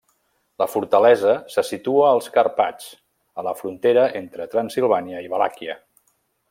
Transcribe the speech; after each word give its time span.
La 0.61 0.67
fortalesa 0.75 1.33
se 1.55 1.63
situa 1.67 2.07
als 2.13 2.31
Carpats, 2.39 2.89
a 3.43 3.47
la 3.49 3.55
frontera 3.63 4.09
entre 4.25 4.51
Transsilvània 4.57 5.25
i 5.29 5.35
Valàquia. 5.37 5.83